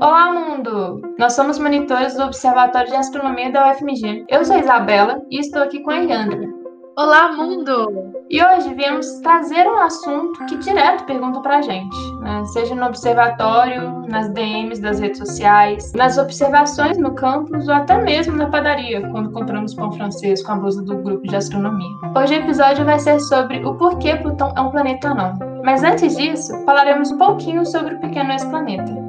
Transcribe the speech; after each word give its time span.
Olá, 0.00 0.32
mundo! 0.32 1.02
Nós 1.18 1.34
somos 1.34 1.58
monitores 1.58 2.14
do 2.14 2.22
Observatório 2.22 2.88
de 2.88 2.96
Astronomia 2.96 3.52
da 3.52 3.70
UFMG. 3.70 4.24
Eu 4.30 4.42
sou 4.46 4.56
a 4.56 4.60
Isabela 4.60 5.20
e 5.30 5.38
estou 5.38 5.62
aqui 5.62 5.80
com 5.80 5.90
a 5.90 5.96
Yandra. 5.96 6.48
Olá, 6.96 7.32
mundo! 7.32 8.10
E 8.30 8.42
hoje 8.42 8.72
viemos 8.72 9.06
trazer 9.20 9.68
um 9.68 9.76
assunto 9.76 10.42
que 10.46 10.56
direto 10.56 11.04
pergunta 11.04 11.40
pra 11.40 11.60
gente, 11.60 11.96
né? 12.22 12.42
seja 12.46 12.74
no 12.74 12.86
observatório, 12.86 14.06
nas 14.08 14.30
DMs 14.30 14.80
das 14.80 15.00
redes 15.00 15.18
sociais, 15.18 15.92
nas 15.92 16.16
observações 16.16 16.96
no 16.96 17.14
campus 17.14 17.68
ou 17.68 17.74
até 17.74 18.00
mesmo 18.00 18.36
na 18.36 18.48
padaria, 18.48 19.06
quando 19.10 19.30
compramos 19.32 19.74
pão 19.74 19.92
francês 19.92 20.42
com 20.42 20.52
a 20.52 20.56
blusa 20.56 20.82
do 20.82 20.96
grupo 20.96 21.26
de 21.26 21.36
astronomia. 21.36 21.90
Hoje 22.16 22.36
o 22.36 22.38
episódio 22.38 22.86
vai 22.86 22.98
ser 22.98 23.20
sobre 23.20 23.62
o 23.66 23.74
porquê 23.74 24.16
Plutão 24.16 24.54
é 24.56 24.60
um 24.62 24.70
planeta 24.70 25.10
ou 25.10 25.14
não. 25.14 25.38
Mas 25.62 25.82
antes 25.82 26.16
disso, 26.16 26.52
falaremos 26.64 27.10
um 27.10 27.18
pouquinho 27.18 27.66
sobre 27.66 27.96
o 27.96 28.00
pequeno 28.00 28.32
ex-planeta. 28.32 28.99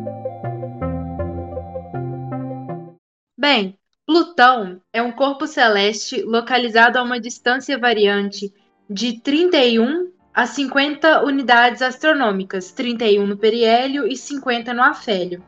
Bem, 3.42 3.76
Plutão 4.06 4.80
é 4.94 5.02
um 5.02 5.12
corpo 5.12 5.48
celeste 5.48 6.22
localizado 6.22 7.00
a 7.00 7.02
uma 7.02 7.20
distância 7.20 7.76
variante 7.76 8.54
de 8.88 9.20
31 9.20 10.12
a 10.32 10.46
50 10.46 11.24
unidades 11.26 11.82
astronômicas, 11.82 12.72
31 12.72 13.26
no 13.26 13.36
periélio 13.36 14.06
e 14.06 14.16
50 14.16 14.76
no 14.76 14.84
afélio. 14.84 15.44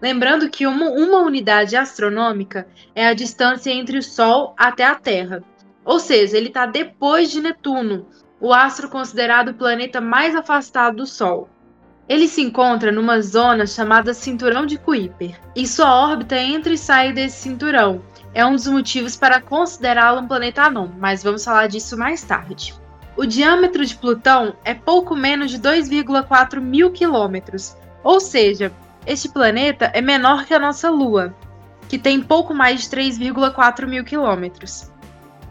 Lembrando 0.00 0.48
que 0.48 0.66
uma, 0.66 0.88
uma 0.88 1.18
unidade 1.18 1.76
astronômica 1.76 2.66
é 2.94 3.06
a 3.06 3.12
distância 3.12 3.70
entre 3.70 3.98
o 3.98 4.02
Sol 4.02 4.54
até 4.56 4.86
a 4.86 4.94
Terra. 4.94 5.44
Ou 5.84 5.98
seja, 5.98 6.38
ele 6.38 6.48
está 6.48 6.64
depois 6.64 7.30
de 7.30 7.42
Netuno, 7.42 8.08
o 8.40 8.54
astro 8.54 8.88
considerado 8.88 9.50
o 9.50 9.54
planeta 9.54 10.00
mais 10.00 10.34
afastado 10.34 10.96
do 10.96 11.06
Sol. 11.06 11.50
Ele 12.06 12.28
se 12.28 12.42
encontra 12.42 12.92
numa 12.92 13.22
zona 13.22 13.66
chamada 13.66 14.12
Cinturão 14.12 14.66
de 14.66 14.76
Kuiper, 14.76 15.40
e 15.56 15.66
sua 15.66 15.94
órbita 15.94 16.36
entra 16.36 16.72
e 16.72 16.78
sai 16.78 17.12
desse 17.12 17.38
cinturão. 17.38 18.02
É 18.34 18.44
um 18.44 18.52
dos 18.52 18.66
motivos 18.66 19.16
para 19.16 19.40
considerá-lo 19.40 20.20
um 20.20 20.28
planeta 20.28 20.64
anão, 20.64 20.92
mas 20.98 21.22
vamos 21.22 21.44
falar 21.44 21.66
disso 21.66 21.96
mais 21.96 22.22
tarde. 22.22 22.74
O 23.16 23.24
diâmetro 23.24 23.86
de 23.86 23.96
Plutão 23.96 24.54
é 24.64 24.74
pouco 24.74 25.16
menos 25.16 25.50
de 25.50 25.58
2,4 25.58 26.60
mil 26.60 26.90
quilômetros, 26.90 27.76
ou 28.02 28.20
seja, 28.20 28.70
este 29.06 29.28
planeta 29.28 29.90
é 29.94 30.02
menor 30.02 30.44
que 30.44 30.52
a 30.52 30.58
nossa 30.58 30.90
Lua, 30.90 31.34
que 31.88 31.98
tem 31.98 32.20
pouco 32.20 32.52
mais 32.52 32.82
de 32.82 32.88
3,4 32.88 33.86
mil 33.86 34.04
quilômetros. 34.04 34.90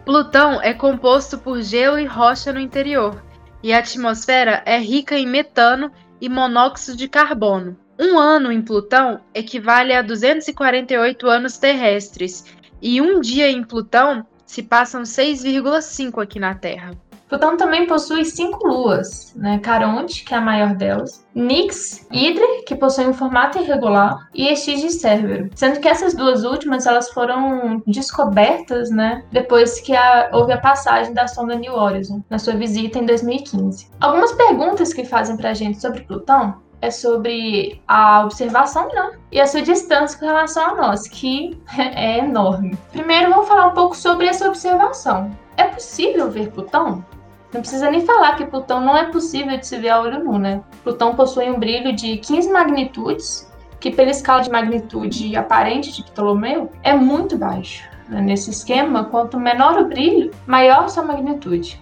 Plutão 0.04 0.60
é 0.60 0.74
composto 0.74 1.38
por 1.38 1.62
gelo 1.62 1.98
e 1.98 2.04
rocha 2.04 2.52
no 2.52 2.60
interior, 2.60 3.24
e 3.62 3.72
a 3.72 3.78
atmosfera 3.78 4.62
é 4.66 4.78
rica 4.78 5.18
em 5.18 5.26
metano 5.26 5.90
e 6.20 6.28
monóxido 6.28 6.96
de 6.96 7.08
carbono. 7.08 7.76
Um 7.98 8.18
ano 8.18 8.50
em 8.50 8.60
Plutão 8.60 9.20
equivale 9.32 9.92
a 9.92 10.02
248 10.02 11.28
anos 11.28 11.58
terrestres, 11.58 12.44
e 12.82 13.00
um 13.00 13.20
dia 13.20 13.50
em 13.50 13.62
Plutão 13.62 14.26
se 14.44 14.62
passam 14.62 15.02
6,5 15.02 16.22
aqui 16.22 16.38
na 16.38 16.54
Terra. 16.54 16.92
Plutão 17.34 17.56
também 17.56 17.84
possui 17.84 18.24
cinco 18.24 18.64
luas, 18.68 19.34
né? 19.34 19.58
Caronte, 19.58 20.24
que 20.24 20.32
é 20.32 20.36
a 20.36 20.40
maior 20.40 20.76
delas, 20.76 21.26
Nix, 21.34 22.06
Hydra, 22.12 22.46
que 22.64 22.76
possui 22.76 23.08
um 23.08 23.12
formato 23.12 23.58
irregular, 23.58 24.28
e 24.32 24.46
Estige 24.46 24.88
Cérbero. 24.90 25.50
Sendo 25.52 25.80
que 25.80 25.88
essas 25.88 26.14
duas 26.14 26.44
últimas 26.44 26.86
elas 26.86 27.10
foram 27.10 27.82
descobertas, 27.88 28.88
né, 28.88 29.24
depois 29.32 29.80
que 29.80 29.96
a, 29.96 30.30
houve 30.32 30.52
a 30.52 30.60
passagem 30.60 31.12
da 31.12 31.26
sonda 31.26 31.56
New 31.56 31.74
Horizon 31.74 32.22
na 32.30 32.38
sua 32.38 32.54
visita 32.54 33.00
em 33.00 33.06
2015. 33.06 33.90
Algumas 34.00 34.30
perguntas 34.30 34.94
que 34.94 35.04
fazem 35.04 35.36
pra 35.36 35.54
gente 35.54 35.80
sobre 35.80 36.02
Plutão 36.02 36.62
é 36.80 36.90
sobre 36.90 37.82
a 37.88 38.22
observação, 38.24 38.86
né? 38.94 39.18
E 39.32 39.40
a 39.40 39.46
sua 39.48 39.62
distância 39.62 40.16
com 40.20 40.26
relação 40.26 40.70
a 40.70 40.74
nós, 40.76 41.08
que 41.08 41.58
é 41.76 42.18
enorme. 42.18 42.78
Primeiro, 42.92 43.30
vamos 43.30 43.48
falar 43.48 43.66
um 43.66 43.74
pouco 43.74 43.96
sobre 43.96 44.26
essa 44.26 44.46
observação. 44.46 45.36
É 45.56 45.64
possível 45.64 46.30
ver 46.30 46.50
Plutão? 46.50 47.04
Não 47.54 47.60
precisa 47.60 47.88
nem 47.88 48.04
falar 48.04 48.34
que 48.34 48.44
Plutão 48.44 48.80
não 48.80 48.96
é 48.96 49.04
possível 49.04 49.56
de 49.56 49.64
se 49.64 49.78
ver 49.78 49.90
a 49.90 50.00
olho 50.00 50.24
nu, 50.24 50.38
né? 50.40 50.60
Plutão 50.82 51.14
possui 51.14 51.48
um 51.48 51.56
brilho 51.56 51.94
de 51.94 52.16
15 52.16 52.50
magnitudes, 52.50 53.48
que 53.78 53.92
pela 53.92 54.10
escala 54.10 54.42
de 54.42 54.50
magnitude 54.50 55.36
aparente 55.36 55.92
de 55.92 56.02
Ptolomeu 56.02 56.72
é 56.82 56.92
muito 56.94 57.38
baixo. 57.38 57.88
Né? 58.08 58.20
Nesse 58.20 58.50
esquema, 58.50 59.04
quanto 59.04 59.38
menor 59.38 59.78
o 59.78 59.84
brilho, 59.84 60.32
maior 60.48 60.88
sua 60.88 61.04
magnitude. 61.04 61.80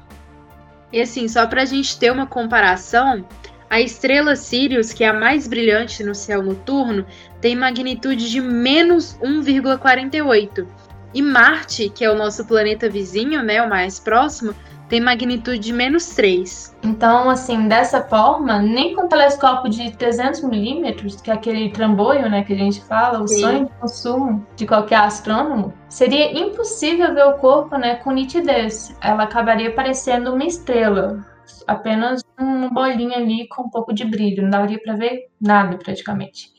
E 0.92 1.00
assim, 1.00 1.26
só 1.26 1.46
para 1.46 1.62
a 1.62 1.64
gente 1.64 1.98
ter 1.98 2.12
uma 2.12 2.26
comparação, 2.26 3.24
a 3.70 3.80
estrela 3.80 4.36
Sirius, 4.36 4.92
que 4.92 5.02
é 5.02 5.08
a 5.08 5.14
mais 5.14 5.48
brilhante 5.48 6.04
no 6.04 6.14
céu 6.14 6.42
noturno, 6.42 7.06
tem 7.40 7.56
magnitude 7.56 8.30
de 8.30 8.42
menos 8.42 9.16
1,48. 9.22 10.66
E 11.14 11.22
Marte, 11.22 11.88
que 11.88 12.04
é 12.04 12.10
o 12.10 12.14
nosso 12.14 12.44
planeta 12.44 12.90
vizinho, 12.90 13.42
né, 13.42 13.62
o 13.62 13.70
mais 13.70 13.98
próximo, 13.98 14.54
tem 14.92 15.00
magnitude 15.00 15.58
de 15.58 15.72
menos 15.72 16.08
3. 16.08 16.76
Então, 16.82 17.30
assim, 17.30 17.66
dessa 17.66 18.02
forma, 18.02 18.58
nem 18.58 18.94
com 18.94 19.06
um 19.06 19.08
telescópio 19.08 19.70
de 19.70 19.90
300 19.96 20.42
milímetros, 20.42 21.18
que 21.18 21.30
é 21.30 21.34
aquele 21.34 21.70
trambolho, 21.70 22.28
né, 22.28 22.44
que 22.44 22.52
a 22.52 22.56
gente 22.56 22.82
fala, 22.82 23.22
o 23.22 23.26
Sim. 23.26 23.40
sonho 23.40 23.64
de 23.64 23.72
consumo 23.80 24.46
de 24.54 24.66
qualquer 24.66 24.96
astrônomo, 24.96 25.72
seria 25.88 26.38
impossível 26.38 27.14
ver 27.14 27.24
o 27.24 27.38
corpo, 27.38 27.78
né, 27.78 27.94
com 27.94 28.10
nitidez. 28.10 28.94
Ela 29.00 29.22
acabaria 29.22 29.72
parecendo 29.72 30.34
uma 30.34 30.44
estrela, 30.44 31.24
apenas 31.66 32.22
uma 32.38 32.68
bolinha 32.68 33.16
ali 33.16 33.48
com 33.48 33.62
um 33.62 33.70
pouco 33.70 33.94
de 33.94 34.04
brilho, 34.04 34.42
não 34.42 34.50
daria 34.50 34.78
para 34.78 34.94
ver 34.94 35.30
nada 35.40 35.78
praticamente. 35.78 36.50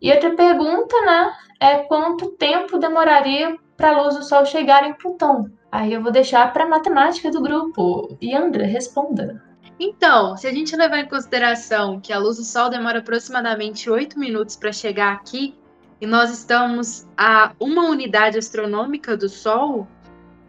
E 0.00 0.12
outra 0.12 0.30
pergunta, 0.36 0.94
né, 1.04 1.32
é 1.58 1.78
quanto 1.78 2.36
tempo 2.36 2.78
demoraria 2.78 3.56
para 3.76 3.90
a 3.90 4.02
luz 4.02 4.14
do 4.14 4.22
Sol 4.22 4.46
chegar 4.46 4.88
em 4.88 4.94
Plutão? 4.94 5.57
Aí 5.70 5.92
eu 5.92 6.02
vou 6.02 6.10
deixar 6.10 6.52
para 6.52 6.64
a 6.64 6.68
matemática 6.68 7.30
do 7.30 7.42
grupo. 7.42 8.16
E 8.20 8.34
André, 8.34 8.64
responda. 8.64 9.42
Então, 9.78 10.36
se 10.36 10.46
a 10.46 10.52
gente 10.52 10.74
levar 10.74 10.98
em 10.98 11.08
consideração 11.08 12.00
que 12.00 12.12
a 12.12 12.18
luz 12.18 12.36
do 12.36 12.44
Sol 12.44 12.68
demora 12.68 12.98
aproximadamente 12.98 13.88
8 13.88 14.18
minutos 14.18 14.56
para 14.56 14.72
chegar 14.72 15.12
aqui, 15.12 15.54
e 16.00 16.06
nós 16.06 16.30
estamos 16.30 17.06
a 17.16 17.52
uma 17.60 17.84
unidade 17.88 18.38
astronômica 18.38 19.16
do 19.16 19.28
Sol, 19.28 19.86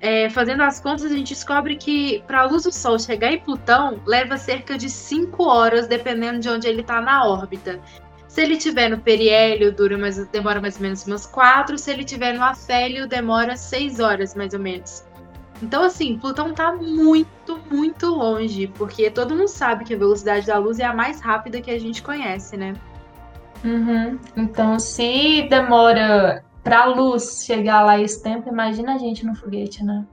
é, 0.01 0.29
fazendo 0.29 0.63
as 0.63 0.79
contas, 0.79 1.05
a 1.05 1.09
gente 1.09 1.33
descobre 1.33 1.75
que 1.75 2.23
para 2.25 2.41
a 2.41 2.45
luz 2.45 2.63
do 2.63 2.71
Sol 2.71 2.97
chegar 2.97 3.31
em 3.31 3.39
Plutão 3.39 4.01
leva 4.05 4.37
cerca 4.37 4.77
de 4.77 4.89
5 4.89 5.43
horas, 5.43 5.87
dependendo 5.87 6.39
de 6.39 6.49
onde 6.49 6.67
ele 6.67 6.81
está 6.81 7.01
na 7.01 7.27
órbita. 7.27 7.79
Se 8.27 8.41
ele 8.43 8.57
tiver 8.57 8.89
no 8.89 8.99
periélio, 8.99 9.71
dura 9.73 9.97
mais, 9.97 10.25
demora 10.27 10.61
mais 10.61 10.75
ou 10.75 10.83
menos 10.83 11.05
umas 11.05 11.25
4. 11.25 11.77
Se 11.77 11.91
ele 11.91 12.03
tiver 12.03 12.33
no 12.33 12.43
afélio, 12.43 13.07
demora 13.07 13.57
6 13.57 13.99
horas, 13.99 14.35
mais 14.35 14.53
ou 14.53 14.59
menos. 14.59 15.03
Então, 15.61 15.83
assim, 15.83 16.17
Plutão 16.17 16.53
tá 16.53 16.73
muito, 16.73 17.59
muito 17.69 18.07
longe, 18.07 18.67
porque 18.67 19.11
todo 19.11 19.35
mundo 19.35 19.47
sabe 19.47 19.83
que 19.83 19.93
a 19.93 19.97
velocidade 19.97 20.47
da 20.47 20.57
luz 20.57 20.79
é 20.79 20.85
a 20.85 20.93
mais 20.93 21.19
rápida 21.19 21.61
que 21.61 21.69
a 21.69 21.79
gente 21.79 22.01
conhece, 22.01 22.55
né? 22.55 22.73
Uhum. 23.63 24.17
Então, 24.37 24.79
se 24.79 25.47
demora 25.49 26.45
pra 26.63 26.85
luz 26.85 27.43
chegar 27.45 27.83
lá 27.83 27.99
esse 27.99 28.23
tempo, 28.23 28.49
imagina 28.49 28.95
a 28.95 28.97
gente 28.97 29.25
no 29.25 29.35
foguete, 29.35 29.83
né? 29.83 30.05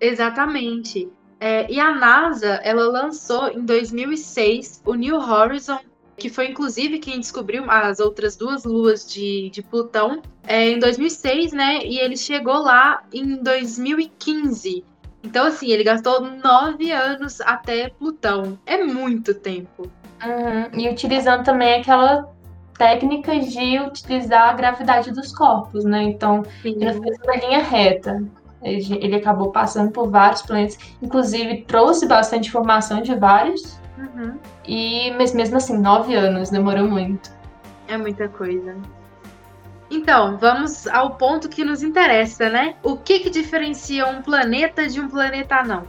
Exatamente. 0.00 1.10
É, 1.40 1.70
e 1.70 1.78
a 1.78 1.94
NASA, 1.94 2.60
ela 2.64 2.88
lançou 2.88 3.48
em 3.48 3.64
2006 3.64 4.82
o 4.86 4.94
New 4.94 5.16
Horizon 5.16 5.78
que 6.18 6.28
foi 6.28 6.48
inclusive 6.48 6.98
quem 6.98 7.20
descobriu 7.20 7.64
as 7.70 8.00
outras 8.00 8.36
duas 8.36 8.64
luas 8.64 9.08
de, 9.10 9.50
de 9.50 9.62
Plutão 9.62 10.20
é, 10.46 10.70
em 10.70 10.78
2006, 10.78 11.52
né? 11.52 11.78
E 11.84 11.98
ele 11.98 12.16
chegou 12.16 12.58
lá 12.58 13.02
em 13.12 13.36
2015. 13.42 14.84
Então, 15.22 15.46
assim, 15.46 15.68
ele 15.70 15.84
gastou 15.84 16.20
nove 16.20 16.90
anos 16.90 17.40
até 17.40 17.88
Plutão. 17.88 18.58
É 18.66 18.82
muito 18.82 19.34
tempo. 19.34 19.90
Uhum. 20.24 20.80
E 20.80 20.88
utilizando 20.88 21.44
também 21.44 21.80
aquela 21.80 22.28
técnica 22.76 23.38
de 23.38 23.80
utilizar 23.80 24.50
a 24.50 24.52
gravidade 24.52 25.12
dos 25.12 25.34
corpos, 25.34 25.84
né? 25.84 26.02
Então, 26.04 26.44
Sim. 26.62 26.76
ele 26.76 26.92
não 26.92 27.02
fez 27.02 27.18
uma 27.24 27.36
linha 27.36 27.62
reta. 27.62 28.24
Ele, 28.62 28.98
ele 29.00 29.16
acabou 29.16 29.50
passando 29.50 29.92
por 29.92 30.08
vários 30.08 30.42
planetas, 30.42 30.78
inclusive 31.00 31.62
trouxe 31.62 32.06
bastante 32.06 32.48
informação 32.48 33.00
de 33.00 33.14
vários 33.14 33.78
Uhum. 33.98 34.38
E, 34.64 35.10
mas 35.12 35.34
mesmo 35.34 35.56
assim, 35.56 35.76
nove 35.76 36.14
anos, 36.14 36.50
demorou 36.50 36.88
muito. 36.88 37.30
É 37.88 37.96
muita 37.96 38.28
coisa. 38.28 38.76
Então, 39.90 40.36
vamos 40.36 40.86
ao 40.86 41.16
ponto 41.16 41.48
que 41.48 41.64
nos 41.64 41.82
interessa, 41.82 42.48
né? 42.48 42.76
O 42.82 42.96
que, 42.96 43.20
que 43.20 43.30
diferencia 43.30 44.06
um 44.06 44.22
planeta 44.22 44.86
de 44.86 45.00
um 45.00 45.08
planeta 45.08 45.62
não? 45.62 45.82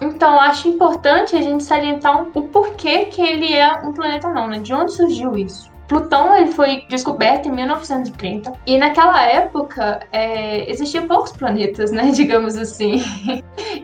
Então, 0.00 0.38
acho 0.40 0.68
importante 0.68 1.34
a 1.34 1.42
gente 1.42 1.64
salientar 1.64 2.22
o 2.32 2.42
porquê 2.48 3.06
que 3.06 3.20
ele 3.20 3.52
é 3.52 3.78
um 3.78 3.92
planeta 3.92 4.28
não, 4.32 4.46
né? 4.46 4.60
De 4.60 4.72
onde 4.72 4.92
surgiu 4.92 5.36
isso? 5.36 5.68
Plutão 5.88 6.36
ele 6.36 6.52
foi 6.52 6.84
descoberto 6.88 7.46
em 7.46 7.52
1930 7.52 8.52
e 8.66 8.76
naquela 8.76 9.22
época 9.22 10.00
é, 10.12 10.70
existiam 10.70 11.08
poucos 11.08 11.32
planetas, 11.32 11.90
né, 11.90 12.10
digamos 12.12 12.58
assim, 12.58 13.02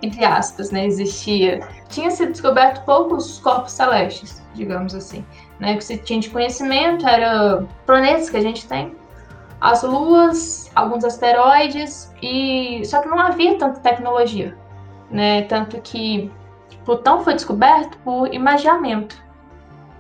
entre 0.05 0.25
aspas, 0.25 0.71
né, 0.71 0.85
existia. 0.87 1.67
Tinha 1.89 2.11
sido 2.11 2.33
descoberto 2.33 2.85
poucos 2.85 3.39
corpos 3.39 3.73
celestes, 3.73 4.43
digamos 4.55 4.95
assim. 4.95 5.25
né? 5.59 5.77
Que 5.77 5.85
se 5.85 5.99
tinha 5.99 6.21
de 6.21 6.31
conhecimento 6.31 7.07
era 7.07 7.65
planetas 7.87 8.31
que 8.31 8.37
a 8.37 8.41
gente 8.41 8.67
tem, 8.67 8.95
as 9.61 9.83
luas, 9.83 10.71
alguns 10.75 11.05
asteroides 11.05 12.13
e 12.23 12.83
só 12.85 13.01
que 13.01 13.09
não 13.09 13.19
havia 13.19 13.57
tanta 13.59 13.81
tecnologia, 13.81 14.57
né? 15.11 15.43
Tanto 15.43 15.81
que 15.81 16.31
Plutão 16.85 17.25
foi 17.25 17.35
descoberto 17.35 17.97
por 17.99 18.33
imaginamento, 18.35 19.17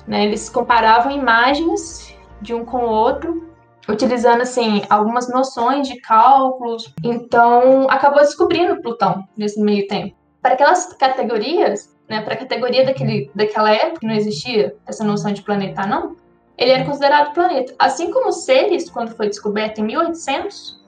né? 0.06 0.24
Eles 0.26 0.50
comparavam 0.50 1.10
imagens 1.12 2.14
de 2.42 2.52
um 2.52 2.64
com 2.64 2.84
o 2.84 2.88
outro, 2.88 3.53
utilizando 3.88 4.42
assim 4.42 4.82
algumas 4.88 5.28
noções 5.28 5.88
de 5.88 6.00
cálculos. 6.00 6.92
Então, 7.02 7.86
acabou 7.90 8.20
descobrindo 8.20 8.80
Plutão 8.80 9.26
nesse 9.36 9.60
meio 9.60 9.86
tempo. 9.86 10.16
Para 10.40 10.54
aquelas 10.54 10.92
categorias, 10.94 11.94
né, 12.08 12.20
para 12.22 12.34
a 12.34 12.38
categoria 12.38 12.84
daquele, 12.84 13.30
daquela 13.34 13.72
época, 13.72 14.00
que 14.00 14.06
não 14.06 14.14
existia 14.14 14.76
essa 14.86 15.04
noção 15.04 15.32
de 15.32 15.42
planeta 15.42 15.86
não, 15.86 16.16
ele 16.56 16.70
era 16.70 16.84
considerado 16.84 17.32
planeta. 17.32 17.74
Assim 17.78 18.10
como 18.10 18.32
Ceres, 18.32 18.88
quando 18.88 19.14
foi 19.14 19.28
descoberto 19.28 19.78
em 19.78 19.84
1800, 19.84 20.82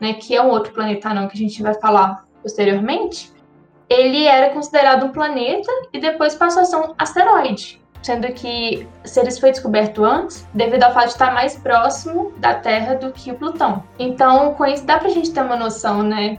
né, 0.00 0.14
que 0.14 0.34
é 0.34 0.42
um 0.42 0.50
outro 0.50 0.72
planeta 0.72 1.14
não 1.14 1.28
que 1.28 1.36
a 1.36 1.38
gente 1.38 1.62
vai 1.62 1.74
falar 1.74 2.26
posteriormente, 2.42 3.32
ele 3.88 4.24
era 4.24 4.50
considerado 4.50 5.04
um 5.04 5.12
planeta 5.12 5.70
e 5.92 6.00
depois 6.00 6.34
passou 6.34 6.62
a 6.62 6.64
ser 6.64 6.76
um 6.76 6.94
asteroide, 6.98 7.81
sendo 8.02 8.26
que 8.32 8.86
Ceres 9.04 9.38
foi 9.38 9.50
descoberto 9.50 10.04
antes, 10.04 10.46
devido 10.52 10.82
ao 10.82 10.92
fato 10.92 11.06
de 11.06 11.12
estar 11.12 11.32
mais 11.32 11.56
próximo 11.56 12.32
da 12.38 12.54
Terra 12.54 12.94
do 12.94 13.12
que 13.12 13.30
o 13.30 13.34
Plutão. 13.34 13.84
Então, 13.98 14.54
com 14.54 14.66
isso 14.66 14.84
dá 14.84 14.98
pra 14.98 15.08
gente 15.08 15.30
ter 15.30 15.42
uma 15.42 15.56
noção, 15.56 16.02
né? 16.02 16.38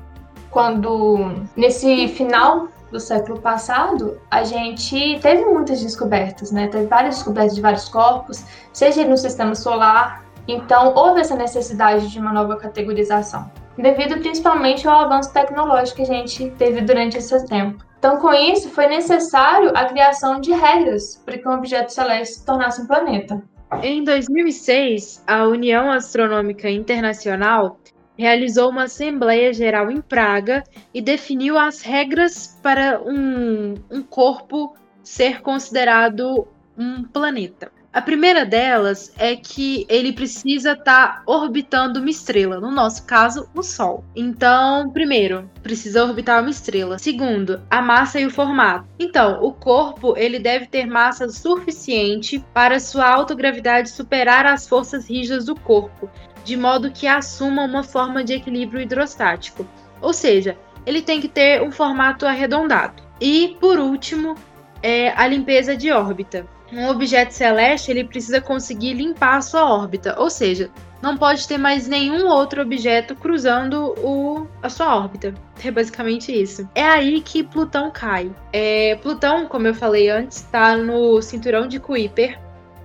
Quando 0.51 1.45
nesse 1.55 2.09
final 2.09 2.67
do 2.91 2.99
século 2.99 3.39
passado, 3.39 4.19
a 4.29 4.43
gente 4.43 5.19
teve 5.19 5.45
muitas 5.45 5.81
descobertas, 5.81 6.51
né? 6.51 6.67
Teve 6.67 6.85
várias 6.85 7.15
descobertas 7.15 7.55
de 7.55 7.61
vários 7.61 7.89
corpos, 7.89 8.45
seja 8.71 9.03
no 9.05 9.17
sistema 9.17 9.55
solar. 9.55 10.23
Então, 10.47 10.93
houve 10.93 11.21
essa 11.21 11.35
necessidade 11.35 12.09
de 12.09 12.19
uma 12.19 12.31
nova 12.31 12.57
categorização, 12.57 13.49
devido 13.77 14.19
principalmente 14.19 14.87
ao 14.87 15.01
avanço 15.01 15.33
tecnológico 15.33 15.97
que 15.97 16.03
a 16.03 16.05
gente 16.05 16.51
teve 16.51 16.81
durante 16.81 17.17
esse 17.17 17.45
tempo. 17.47 17.83
Então, 17.97 18.17
com 18.17 18.33
isso, 18.33 18.69
foi 18.69 18.87
necessário 18.87 19.71
a 19.75 19.85
criação 19.85 20.39
de 20.41 20.51
regras 20.51 21.21
para 21.25 21.37
que 21.37 21.47
um 21.47 21.53
objeto 21.53 21.91
celeste 21.91 22.35
se 22.35 22.45
tornasse 22.45 22.81
um 22.81 22.87
planeta. 22.87 23.41
Em 23.81 24.03
2006, 24.03 25.23
a 25.25 25.47
União 25.47 25.89
Astronômica 25.89 26.69
Internacional 26.69 27.79
realizou 28.17 28.69
uma 28.69 28.83
Assembleia 28.83 29.53
Geral 29.53 29.89
em 29.89 30.01
Praga 30.01 30.63
e 30.93 31.01
definiu 31.01 31.57
as 31.57 31.81
regras 31.81 32.59
para 32.61 33.01
um, 33.01 33.75
um 33.89 34.03
corpo 34.03 34.75
ser 35.01 35.41
considerado 35.41 36.47
um 36.77 37.03
planeta. 37.03 37.71
A 37.93 38.01
primeira 38.01 38.43
delas 38.43 39.13
é 39.19 39.35
que 39.35 39.85
ele 39.87 40.11
precisa 40.11 40.71
estar 40.71 40.83
tá 41.17 41.23
orbitando 41.27 41.99
uma 41.99 42.09
estrela, 42.09 42.59
no 42.59 42.71
nosso 42.71 43.05
caso, 43.05 43.47
o 43.53 43.61
Sol. 43.61 44.03
Então, 44.15 44.89
primeiro, 44.89 45.47
precisa 45.61 46.03
orbitar 46.03 46.41
uma 46.41 46.49
estrela. 46.49 46.97
Segundo, 46.97 47.61
a 47.69 47.83
massa 47.83 48.19
e 48.19 48.25
o 48.25 48.31
formato. 48.31 48.87
Então, 48.97 49.43
o 49.43 49.53
corpo 49.53 50.17
ele 50.17 50.39
deve 50.39 50.65
ter 50.65 50.87
massa 50.87 51.29
suficiente 51.29 52.43
para 52.51 52.79
sua 52.79 53.07
autogravidade 53.07 53.91
superar 53.91 54.47
as 54.47 54.67
forças 54.67 55.07
rígidas 55.07 55.45
do 55.45 55.53
corpo, 55.53 56.09
de 56.43 56.57
modo 56.57 56.89
que 56.89 57.05
assuma 57.05 57.63
uma 57.63 57.83
forma 57.83 58.23
de 58.23 58.33
equilíbrio 58.33 58.81
hidrostático. 58.81 59.67
Ou 60.01 60.13
seja, 60.13 60.57
ele 60.83 61.03
tem 61.03 61.21
que 61.21 61.27
ter 61.27 61.61
um 61.61 61.71
formato 61.71 62.25
arredondado. 62.25 63.03
E, 63.21 63.55
por 63.59 63.77
último, 63.77 64.33
é 64.81 65.13
a 65.15 65.27
limpeza 65.27 65.77
de 65.77 65.91
órbita. 65.91 66.47
Um 66.73 66.89
objeto 66.89 67.31
celeste 67.31 67.91
ele 67.91 68.03
precisa 68.03 68.41
conseguir 68.41 68.93
limpar 68.93 69.37
a 69.37 69.41
sua 69.41 69.71
órbita, 69.71 70.19
ou 70.19 70.27
seja, 70.27 70.71
não 71.03 71.15
pode 71.15 71.47
ter 71.47 71.57
mais 71.57 71.87
nenhum 71.87 72.25
outro 72.27 72.63
objeto 72.63 73.13
cruzando 73.13 73.93
o, 73.99 74.47
a 74.61 74.69
sua 74.69 74.95
órbita. 74.95 75.35
É 75.63 75.69
basicamente 75.69 76.31
isso. 76.31 76.67
É 76.73 76.83
aí 76.83 77.21
que 77.21 77.43
Plutão 77.43 77.91
cai. 77.91 78.31
É, 78.51 78.95
Plutão, 78.95 79.45
como 79.45 79.67
eu 79.67 79.75
falei 79.75 80.09
antes, 80.09 80.37
está 80.37 80.75
no 80.75 81.21
cinturão 81.21 81.67
de 81.67 81.79
Kuiper, 81.79 82.39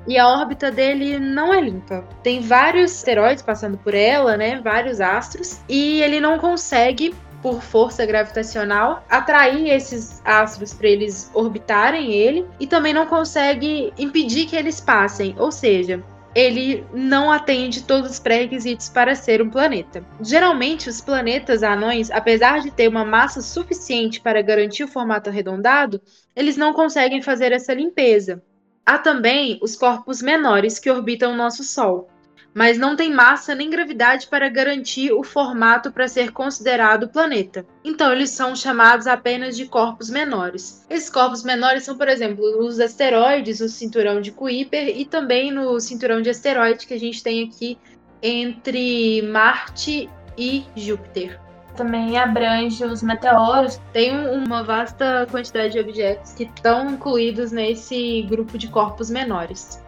e 0.07 0.19
a 0.19 0.29
órbita 0.29 0.71
dele 0.71 1.19
não 1.19 1.53
é 1.53 1.61
limpa. 1.61 2.05
Tem 2.23 2.41
vários 2.41 2.93
asteroides 2.93 3.43
passando 3.43 3.79
por 3.79 3.95
ela, 3.95 4.37
né? 4.37 4.61
Vários 4.63 5.01
astros, 5.01 5.61
e 5.69 6.03
ele 6.03 6.21
não 6.21 6.39
consegue 6.39 7.15
por 7.43 7.63
força 7.63 8.05
gravitacional 8.05 9.05
atrair 9.09 9.69
esses 9.69 10.21
astros 10.25 10.75
para 10.75 10.89
eles 10.89 11.31
orbitarem 11.35 12.13
ele 12.13 12.47
e 12.59 12.67
também 12.67 12.93
não 12.93 13.07
consegue 13.07 13.93
impedir 13.99 14.47
que 14.47 14.57
eles 14.57 14.81
passem, 14.81 15.35
ou 15.39 15.53
seja, 15.53 16.03
ele 16.35 16.85
não 16.93 17.33
atende 17.33 17.83
todos 17.83 18.11
os 18.13 18.19
pré-requisitos 18.19 18.89
para 18.89 19.15
ser 19.15 19.43
um 19.43 19.51
planeta. 19.51 20.05
Geralmente, 20.21 20.89
os 20.89 21.01
planetas 21.01 21.63
anões, 21.63 22.11
apesar 22.11 22.61
de 22.61 22.71
ter 22.71 22.89
uma 22.89 23.05
massa 23.05 23.41
suficiente 23.41 24.21
para 24.21 24.43
garantir 24.43 24.85
o 24.85 24.89
formato 24.89 25.31
arredondado, 25.31 26.01
eles 26.37 26.57
não 26.57 26.73
conseguem 26.73 27.23
fazer 27.23 27.53
essa 27.53 27.75
limpeza. 27.75 28.43
Há 28.85 28.99
também 28.99 29.59
os 29.63 29.77
corpos 29.77 30.23
menores 30.23 30.79
que 30.79 30.91
orbitam 30.91 31.33
o 31.33 31.37
nosso 31.37 31.65
Sol, 31.65 32.09
mas 32.55 32.79
não 32.79 32.97
tem 32.97 33.13
massa 33.13 33.55
nem 33.55 33.71
gravidade 33.71 34.27
para 34.27 34.49
garantir 34.49 35.13
o 35.13 35.23
formato 35.23 35.93
para 35.93 36.09
ser 36.09 36.33
considerado 36.33 37.09
planeta. 37.09 37.65
Então, 37.85 38.13
eles 38.13 38.31
são 38.31 38.57
chamados 38.57 39.07
apenas 39.07 39.57
de 39.57 39.67
corpos 39.67 40.11
menores. 40.11 40.85
Esses 40.91 41.11
corpos 41.11 41.43
menores 41.45 41.85
são, 41.85 41.97
por 41.97 42.09
exemplo, 42.09 42.45
os 42.67 42.81
asteroides, 42.81 43.61
o 43.61 43.69
cinturão 43.69 44.21
de 44.21 44.33
Kuiper 44.33 44.89
e 44.89 45.05
também 45.05 45.51
no 45.51 45.79
cinturão 45.81 46.21
de 46.21 46.31
asteroide 46.31 46.87
que 46.87 46.95
a 46.95 47.01
gente 47.01 47.23
tem 47.23 47.45
aqui 47.45 47.79
entre 48.23 49.23
Marte 49.23 50.09
e 50.37 50.65
Júpiter 50.77 51.39
também 51.79 52.19
abrange 52.19 52.85
os 52.85 53.03
meteoros. 53.03 53.81
Tem 53.93 54.13
uma 54.29 54.65
vasta 54.65 55.27
quantidade 55.31 55.75
de 55.75 55.79
objetos 55.79 56.33
que 56.33 56.43
estão 56.43 56.91
incluídos 56.91 57.53
nesse 57.53 58.23
grupo 58.23 58.59
de 58.59 58.67
corpos 58.67 59.09
menores. 59.09 59.81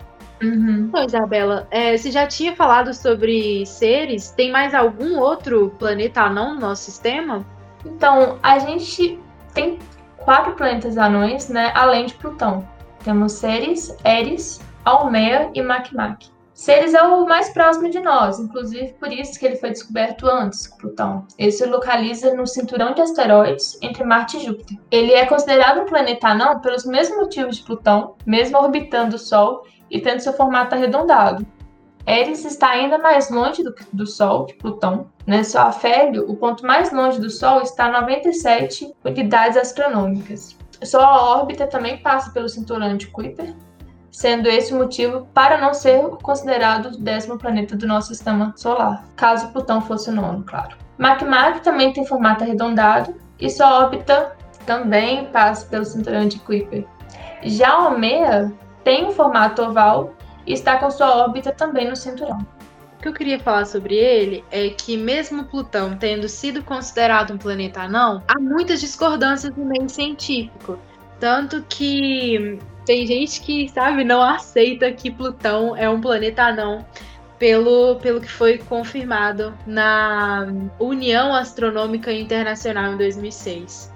Uhum. 0.43 0.87
Então, 0.89 1.05
Isabela, 1.05 1.69
é, 1.71 1.97
você 1.97 2.11
já 2.11 2.27
tinha 2.27 2.57
falado 2.57 2.95
sobre 2.95 3.65
seres? 3.67 4.31
Tem 4.31 4.51
mais 4.51 4.75
algum 4.75 5.19
outro 5.19 5.71
planeta 5.79 6.23
anão 6.23 6.55
no 6.55 6.61
nosso 6.61 6.85
sistema? 6.85 7.45
Então, 7.85 8.39
a 8.43 8.59
gente 8.59 9.19
tem 9.55 9.79
quatro 10.17 10.53
planetas 10.53 10.97
anões, 10.97 11.49
né? 11.49 11.73
Além 11.75 12.07
de 12.07 12.15
Plutão. 12.15 12.67
Temos 13.05 13.33
Ceres, 13.33 13.97
Eris, 14.05 14.61
Almea 14.85 15.51
e 15.55 15.63
Makmak. 15.63 16.29
Ceres 16.53 16.93
é 16.93 17.03
o 17.03 17.25
mais 17.25 17.49
próximo 17.49 17.89
de 17.89 18.01
nós, 18.01 18.39
inclusive 18.39 18.93
por 19.01 19.11
isso 19.11 19.41
que 19.41 19.47
ele 19.47 19.57
foi 19.57 19.71
descoberto 19.71 20.27
antes 20.27 20.67
que 20.67 20.77
Plutão. 20.77 21.27
Ele 21.39 21.51
se 21.51 21.65
localiza 21.65 22.35
no 22.35 22.47
cinturão 22.47 22.93
de 22.93 23.01
asteroides 23.01 23.79
entre 23.81 24.05
Marte 24.05 24.37
e 24.37 24.45
Júpiter. 24.45 24.77
Ele 24.91 25.13
é 25.13 25.25
considerado 25.25 25.81
um 25.81 25.87
planeta 25.87 26.29
anão 26.29 26.61
pelos 26.61 26.85
mesmos 26.85 27.17
motivos 27.17 27.57
de 27.57 27.63
Plutão, 27.63 28.15
mesmo 28.27 28.59
orbitando 28.59 29.17
o 29.17 29.19
Sol 29.19 29.65
e 29.91 30.01
tendo 30.01 30.21
seu 30.21 30.33
formato 30.33 30.75
arredondado. 30.75 31.47
Eris 32.07 32.45
está 32.45 32.71
ainda 32.71 32.99
mais 32.99 33.31
longe 33.31 33.63
do, 33.63 33.75
do 33.93 34.07
Sol, 34.07 34.47
de 34.47 34.55
Plutão. 34.55 35.11
Né? 35.27 35.43
Seu 35.43 35.61
afélio, 35.61 36.31
o 36.31 36.37
ponto 36.37 36.67
mais 36.67 36.93
longe 36.93 37.21
do 37.21 37.31
Sol, 37.31 37.63
está 37.63 37.87
a 37.87 38.01
97 38.01 38.93
unidades 39.05 39.57
astronômicas. 39.57 40.57
Sua 40.83 41.23
órbita 41.23 41.67
também 41.67 41.99
passa 41.99 42.31
pelo 42.31 42.49
cinturão 42.49 42.97
de 42.97 43.07
Kuiper, 43.09 43.55
sendo 44.11 44.49
esse 44.49 44.73
o 44.73 44.79
motivo 44.79 45.29
para 45.35 45.59
não 45.59 45.75
ser 45.75 46.01
considerado 46.23 46.87
o 46.87 46.99
décimo 46.99 47.39
planeta 47.39 47.77
do 47.77 47.87
nosso 47.87 48.09
sistema 48.09 48.53
solar, 48.57 49.05
caso 49.15 49.53
Plutão 49.53 49.81
fosse 49.81 50.09
o 50.09 50.13
nono, 50.13 50.43
claro. 50.43 50.77
Makmak 50.99 51.61
também 51.61 51.93
tem 51.93 52.05
formato 52.05 52.45
arredondado 52.45 53.15
e 53.39 53.49
sua 53.49 53.85
órbita 53.85 54.37
também 54.67 55.27
passa 55.27 55.67
pelo 55.67 55.85
cinturão 55.85 56.27
de 56.27 56.39
Kuiper. 56.41 56.87
Já 57.43 57.73
Almea 57.73 58.53
tem 58.85 59.07
um 59.07 59.13
formato 59.13 59.63
oval 59.63 60.15
e 60.47 60.53
está 60.53 60.79
com 60.79 60.91
sua 60.91 61.17
órbita 61.17 61.53
também 61.53 61.89
no 61.89 61.97
cinturão. 61.97 62.39
O 62.99 63.03
que 63.03 63.09
eu 63.09 63.15
queria 63.15 63.41
falar 63.41 63.65
sobre 63.65 63.95
ele 63.95 64.45
é 64.51 64.69
que, 64.69 64.97
mesmo 64.97 65.45
Plutão 65.45 65.97
tendo 65.97 66.29
sido 66.29 66.63
considerado 66.63 67.33
um 67.33 67.39
planeta 67.39 67.81
anão, 67.83 68.23
há 68.29 68.39
muitas 68.39 68.81
discordâncias 68.81 69.57
no 69.57 69.65
meio 69.65 69.89
científico. 69.89 70.79
Tanto 71.19 71.65
que 71.69 72.59
tem 72.85 73.07
gente 73.07 73.41
que, 73.41 73.69
sabe, 73.71 74.05
não 74.05 74.23
aceita 74.23 74.93
que 74.93 75.11
Plutão 75.11 75.75
é 75.77 75.89
um 75.89 76.01
planeta 76.01 76.43
anão 76.43 76.85
pelo, 77.39 77.97
pelo 77.97 78.21
que 78.21 78.31
foi 78.31 78.59
confirmado 78.59 79.55
na 79.67 80.47
União 80.79 81.35
Astronômica 81.35 82.13
Internacional 82.13 82.93
em 82.93 82.97
2006. 82.99 83.91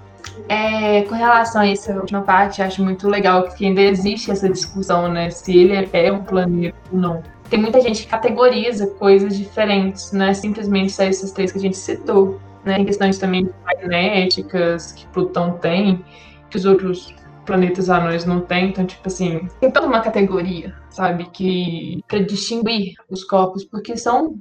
É, 0.47 1.01
com 1.03 1.15
relação 1.15 1.61
a 1.61 1.67
essa 1.67 1.93
última 1.93 2.21
parte, 2.21 2.61
acho 2.61 2.83
muito 2.83 3.07
legal 3.07 3.43
que 3.49 3.65
ainda 3.65 3.81
existe 3.81 4.31
essa 4.31 4.49
discussão, 4.49 5.07
né? 5.07 5.29
Se 5.29 5.57
ele 5.57 5.89
é 5.91 6.11
um 6.11 6.23
planeta 6.23 6.77
ou 6.91 6.99
não. 6.99 7.23
Tem 7.49 7.59
muita 7.59 7.79
gente 7.79 8.03
que 8.03 8.07
categoriza 8.07 8.87
coisas 8.87 9.37
diferentes, 9.37 10.11
não 10.11 10.25
é 10.25 10.33
simplesmente 10.33 10.91
só 10.91 11.03
esses 11.03 11.31
três 11.31 11.51
que 11.51 11.57
a 11.57 11.61
gente 11.61 11.77
citou. 11.77 12.39
Né? 12.63 12.77
Tem 12.77 12.85
questões 12.85 13.17
também 13.19 13.49
magnéticas 13.63 14.91
que 14.91 15.05
Plutão 15.07 15.57
tem, 15.59 16.03
que 16.49 16.57
os 16.57 16.65
outros 16.65 17.13
planetas 17.45 17.89
anões 17.89 18.25
não 18.25 18.41
têm. 18.41 18.69
Então, 18.69 18.85
tipo 18.85 19.07
assim, 19.07 19.47
tem 19.59 19.71
toda 19.71 19.87
uma 19.87 20.01
categoria, 20.01 20.73
sabe? 20.89 21.25
Que 21.25 22.03
para 22.07 22.19
distinguir 22.19 22.95
os 23.09 23.23
corpos, 23.23 23.63
porque 23.63 23.95
são 23.95 24.39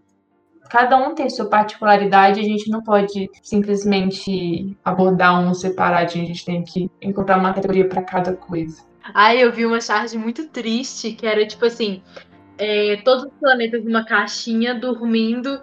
cada 0.74 0.96
um 0.96 1.14
tem 1.14 1.30
sua 1.30 1.46
particularidade, 1.46 2.40
a 2.40 2.42
gente 2.42 2.68
não 2.68 2.82
pode 2.82 3.30
simplesmente 3.40 4.76
abordar 4.84 5.40
um 5.40 5.54
separadinho, 5.54 6.24
a 6.24 6.26
gente 6.26 6.44
tem 6.44 6.64
que 6.64 6.90
encontrar 7.00 7.38
uma 7.38 7.54
categoria 7.54 7.88
para 7.88 8.02
cada 8.02 8.32
coisa. 8.32 8.82
Aí 9.14 9.40
eu 9.40 9.52
vi 9.52 9.64
uma 9.64 9.80
charge 9.80 10.18
muito 10.18 10.48
triste, 10.48 11.12
que 11.12 11.24
era 11.24 11.46
tipo 11.46 11.64
assim, 11.64 12.02
é, 12.58 13.00
todos 13.04 13.26
os 13.26 13.30
planetas 13.38 13.84
numa 13.84 14.04
caixinha 14.04 14.74
dormindo 14.74 15.60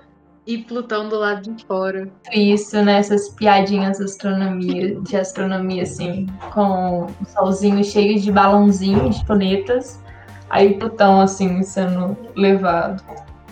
e 0.47 0.59
Plutão 0.59 1.09
do 1.09 1.17
lado 1.17 1.53
de 1.53 1.65
fora. 1.65 2.09
Isso, 2.31 2.81
né? 2.81 2.99
Essas 2.99 3.27
piadinhas 3.31 3.97
de 3.97 4.05
astronomia, 4.05 4.95
de 5.01 5.17
astronomia, 5.17 5.83
assim, 5.83 6.25
com 6.53 7.07
o 7.21 7.25
solzinho 7.25 7.83
cheio 7.83 8.17
de 8.17 8.31
balãozinhos 8.31 9.19
de 9.19 9.25
planetas. 9.25 10.01
Aí 10.49 10.79
Plutão, 10.79 11.19
assim, 11.19 11.61
sendo 11.63 12.17
levado. 12.33 13.03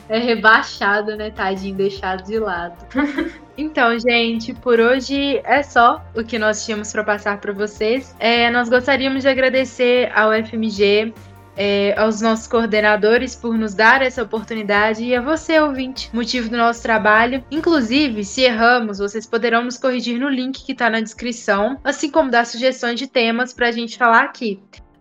É 0.09 0.17
rebaixado, 0.17 1.15
né, 1.15 1.29
tadinho, 1.29 1.75
deixado 1.75 2.23
de 2.23 2.39
lado. 2.39 2.75
então, 3.55 3.97
gente, 3.99 4.53
por 4.55 4.79
hoje 4.79 5.39
é 5.43 5.61
só 5.61 6.03
o 6.15 6.23
que 6.23 6.39
nós 6.39 6.65
tínhamos 6.65 6.91
para 6.91 7.03
passar 7.03 7.39
para 7.39 7.53
vocês. 7.53 8.15
É, 8.19 8.49
nós 8.49 8.67
gostaríamos 8.67 9.21
de 9.21 9.29
agradecer 9.29 10.11
ao 10.13 10.31
FMG 10.33 11.13
é, 11.61 11.93
aos 11.99 12.21
nossos 12.21 12.47
coordenadores 12.47 13.35
por 13.35 13.57
nos 13.57 13.73
dar 13.73 14.01
essa 14.01 14.23
oportunidade 14.23 15.03
e 15.03 15.13
a 15.13 15.21
você, 15.21 15.59
ouvinte, 15.59 16.09
motivo 16.13 16.49
do 16.49 16.55
nosso 16.55 16.81
trabalho. 16.81 17.43
Inclusive, 17.51 18.23
se 18.23 18.43
erramos, 18.43 18.99
vocês 18.99 19.25
poderão 19.25 19.65
nos 19.65 19.77
corrigir 19.77 20.17
no 20.17 20.29
link 20.29 20.63
que 20.65 20.71
está 20.71 20.89
na 20.89 21.01
descrição, 21.01 21.77
assim 21.83 22.09
como 22.09 22.31
dar 22.31 22.45
sugestões 22.45 22.97
de 22.97 23.07
temas 23.07 23.53
para 23.53 23.67
a 23.67 23.71
gente 23.73 23.97
falar 23.97 24.23
aqui. 24.23 24.57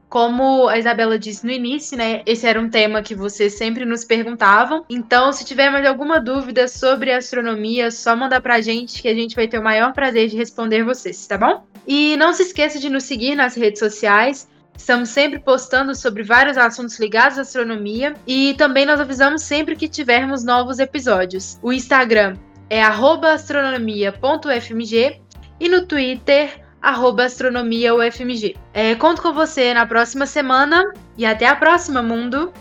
Como 0.09 0.69
a 0.69 0.79
Isabela 0.79 1.19
disse 1.19 1.45
no 1.45 1.53
início, 1.53 1.97
né? 1.97 2.23
Esse 2.25 2.47
era 2.47 2.61
um 2.61 2.71
tema 2.71 3.03
que 3.03 3.15
vocês 3.15 3.55
sempre 3.55 3.85
nos 3.85 4.05
perguntavam. 4.05 4.85
Então, 4.89 5.33
se 5.33 5.45
tiver 5.45 5.71
mais 5.71 5.87
alguma 5.87 6.19
dúvida 6.19 6.67
sobre 6.67 7.13
astronomia, 7.13 7.91
só 7.91 8.17
mandar 8.17 8.41
pra 8.41 8.61
gente 8.61 9.03
que 9.03 9.09
a 9.09 9.15
gente 9.15 9.37
vai 9.37 9.47
ter 9.47 9.59
o 9.59 9.65
maior 9.65 9.93
prazer 9.93 10.29
de 10.29 10.37
responder 10.37 10.83
vocês, 10.83 11.27
tá 11.27 11.37
bom? 11.37 11.65
E 11.87 12.17
não 12.17 12.33
se 12.33 12.43
esqueça 12.43 12.79
de 12.79 12.89
nos 12.89 13.05
seguir 13.05 13.35
nas 13.35 13.55
redes 13.55 13.81
sociais. 13.81 14.49
Estamos 14.77 15.09
sempre 15.09 15.41
postando 15.41 15.95
sobre 15.95 16.23
vários 16.23 16.57
assuntos 16.57 16.99
ligados 17.01 17.37
à 17.37 17.43
astronomia 17.43 18.15
e 18.27 18.55
também 18.57 18.87
nós 18.87 19.01
avisamos 19.01 19.43
sempre 19.43 19.75
que 19.75 19.89
tivermos 19.89 20.45
novos 20.45 20.79
episódios. 20.79 21.59
O 21.61 21.73
Instagram 21.73 22.37
é 22.71 22.81
astronomia.fmg 22.81 25.21
e 25.59 25.69
no 25.69 25.85
Twitter 25.85 26.68
astronomiaufmg. 26.83 28.57
É, 28.73 28.95
conto 28.95 29.23
com 29.23 29.33
você 29.33 29.75
na 29.75 29.87
próxima 29.87 30.27
semana 30.27 30.93
e 31.17 31.27
até 31.27 31.47
a 31.47 31.57
próxima, 31.57 32.03
mundo! 32.03 32.53